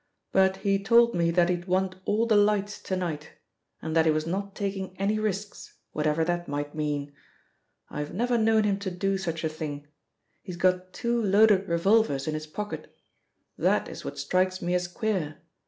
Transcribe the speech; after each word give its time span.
But 0.31 0.57
he 0.65 0.81
told 0.81 1.13
me 1.13 1.29
that 1.29 1.49
he'd 1.49 1.65
want 1.67 1.93
all 2.05 2.25
the 2.25 2.35
lights 2.35 2.81
to 2.81 2.95
night, 2.95 3.33
and 3.83 3.95
that 3.95 4.07
he 4.07 4.11
was 4.11 4.25
not 4.25 4.55
taking 4.55 4.97
any 4.97 5.19
risks, 5.19 5.75
whatever 5.91 6.25
that 6.25 6.47
might 6.47 6.73
mean. 6.73 7.13
I've 7.87 8.11
never 8.11 8.35
known 8.35 8.63
him 8.63 8.79
to 8.79 8.89
do 8.89 9.19
such 9.19 9.43
a 9.43 9.47
thing. 9.49 9.85
He's 10.41 10.57
got 10.57 10.91
two 10.91 11.21
loaded 11.21 11.67
revolvers 11.69 12.27
in 12.27 12.33
his 12.33 12.47
pocket 12.47 12.97
that 13.59 13.87
is 13.87 14.03
what 14.03 14.17
strikes 14.17 14.59
me 14.59 14.73
as 14.73 14.87
queer. 14.87 15.37